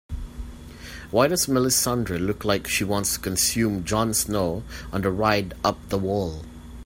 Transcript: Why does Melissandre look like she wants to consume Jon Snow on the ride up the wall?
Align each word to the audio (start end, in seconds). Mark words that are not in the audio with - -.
Why 1.11 1.27
does 1.27 1.45
Melissandre 1.45 2.19
look 2.19 2.43
like 2.43 2.67
she 2.67 2.83
wants 2.83 3.13
to 3.13 3.19
consume 3.19 3.83
Jon 3.85 4.15
Snow 4.15 4.63
on 4.91 5.03
the 5.03 5.11
ride 5.11 5.53
up 5.63 5.77
the 5.89 5.99
wall? 5.99 6.43